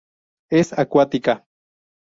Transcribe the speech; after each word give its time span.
Es 0.49 0.73
acuática. 0.79 1.45